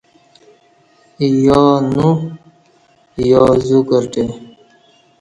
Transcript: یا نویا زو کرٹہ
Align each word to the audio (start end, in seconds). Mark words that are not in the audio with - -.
یا 1.45 1.61
نویا 1.93 3.43
زو 3.65 3.79
کرٹہ 3.89 4.25